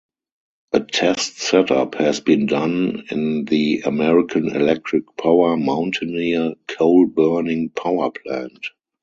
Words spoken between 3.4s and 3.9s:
the